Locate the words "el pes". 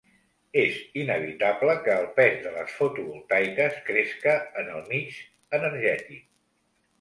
2.03-2.39